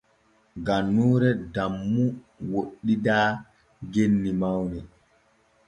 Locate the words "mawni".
4.41-4.79